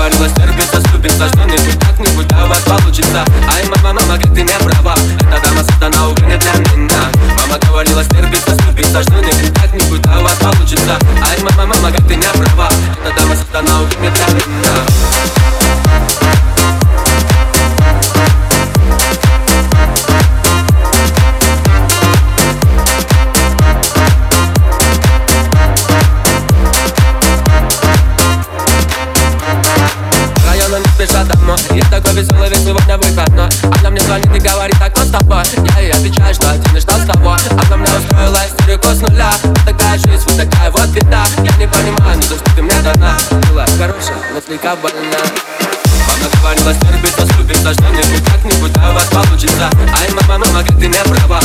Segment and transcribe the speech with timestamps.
[0.00, 3.22] Говорила, сервис доступен, за что-нибудь как-нибудь да у вас получится.
[3.52, 4.94] Ай, мама, мама, как ты не права.
[5.20, 7.02] Эта дама создана уже не для меня.
[7.36, 9.39] Мама говорила, сервис доступен, за что-нибудь
[32.00, 33.48] такой веселый весь сегодня выходной.
[33.78, 35.42] Она мне звонит и говорит, так кто с тобой
[35.74, 37.36] Я ей отвечаю, что один и что с тобой.
[37.50, 39.32] Она мне устроила истерику с нуля.
[39.42, 41.24] Вот такая жизнь, вот такая вот беда.
[41.38, 43.16] Я не понимаю, ну за что ты мне дана?
[43.48, 45.18] Была хорошая, но слегка больна.
[46.10, 49.70] Она говорила, стерпится, слюбится Что-нибудь как-нибудь, да у вас получится
[50.00, 51.40] Ай, мама, мама, как ты не права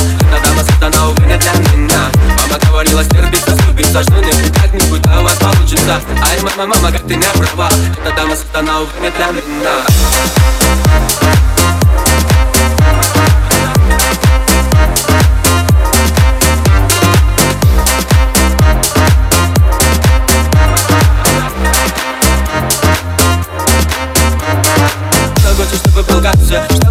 [6.35, 7.69] Ай, мама, мама, как ты не права
[8.03, 9.85] Эта дама сатана, увы, для меня.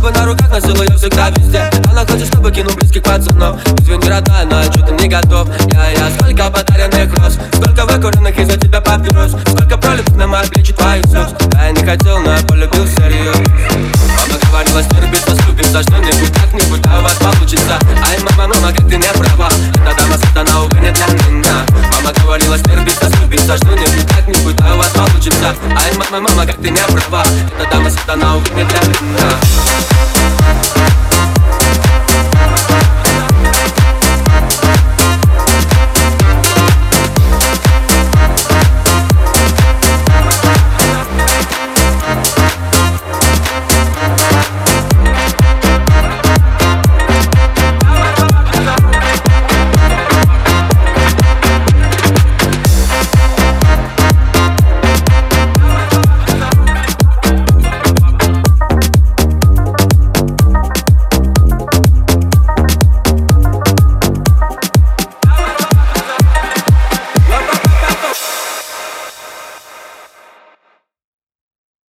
[0.05, 1.71] Чтобы на руках носил ее всегда везде.
[1.91, 3.61] Она хочет, чтобы кинул близких пацанов.
[3.81, 5.49] Извини, родная, но я что-то не готов
[10.47, 13.37] плечи твоих слез Да я не хотел, но я полюбил всерьез
[14.19, 17.79] Мама говорила, стерпится, слюбится Что-нибудь, как-нибудь, да у вас получится
[18.09, 19.49] Ай, мама, мама, как ты не права.
[19.75, 24.89] Эта дама сатана, не для меня Мама говорила, стерпится, слюбится Что-нибудь, как-нибудь, да у вас
[24.89, 27.25] получится Ай, мама, мама, как ты не права.
[27.59, 29.94] Эта дама сатана, не для меня